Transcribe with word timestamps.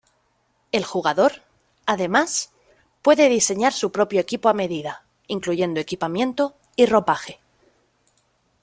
El 0.71 0.83
jugador, 0.83 1.43
además, 1.85 2.49
puede 3.03 3.29
diseñar 3.29 3.71
su 3.71 3.91
propio 3.91 4.19
equipo 4.19 4.49
a 4.49 4.53
medida, 4.55 5.03
incluyendo 5.27 5.79
equipamiento 5.79 6.55
y 6.75 6.87
ropaje. 6.87 7.39